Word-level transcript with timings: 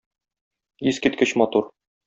Искиткеч 0.93 1.35
матур! 1.39 1.73